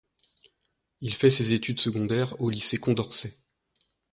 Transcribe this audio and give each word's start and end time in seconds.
Il 1.01 1.13
fait 1.13 1.29
ses 1.29 1.53
études 1.53 1.79
secondaires 1.79 2.41
au 2.41 2.49
lycée 2.49 2.79
Condorcet. 2.79 3.37